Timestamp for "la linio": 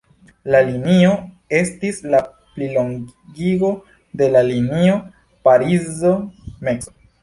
0.53-1.11, 4.35-5.01